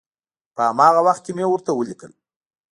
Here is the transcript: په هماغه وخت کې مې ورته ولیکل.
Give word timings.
په 0.55 0.61
هماغه 0.69 1.01
وخت 1.07 1.21
کې 1.25 1.31
مې 1.37 1.45
ورته 1.47 1.71
ولیکل. 1.73 2.11